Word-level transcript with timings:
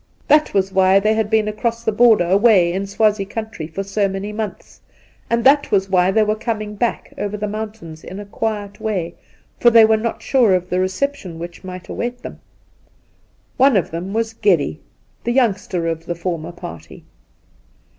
That 0.29 0.51
was 0.55 0.71
why 0.73 0.99
they 0.99 1.13
had 1.13 1.29
been 1.29 1.47
across 1.47 1.83
the 1.83 1.91
border 1.91 2.25
away 2.27 2.73
in 2.73 2.87
Swazie 2.87 3.23
country 3.23 3.67
for 3.67 3.83
so 3.83 4.07
many 4.09 4.33
months, 4.33 4.81
and 5.29 5.43
that 5.43 5.69
was 5.69 5.91
why 5.91 6.09
they 6.09 6.23
were 6.23 6.33
coming 6.35 6.73
back 6.73 7.13
over 7.19 7.37
the 7.37 7.47
mountains 7.47 8.01
and 8.01 8.13
in 8.13 8.19
a 8.19 8.25
quiet 8.25 8.79
way, 8.79 9.13
for 9.59 9.69
they 9.69 9.85
were 9.85 9.97
not 9.97 10.23
sure 10.23 10.55
of 10.55 10.71
the 10.71 10.79
reception 10.79 11.37
which 11.37 11.63
might 11.63 11.87
await 11.87 12.23
them. 12.23 12.39
One 13.57 13.77
of 13.77 13.91
them 13.91 14.11
was 14.11 14.33
Geddy, 14.33 14.79
the 15.23 15.33
youngster 15.33 15.85
of 15.85 16.07
the 16.07 16.15
former 16.15 16.51
party. 16.51 17.05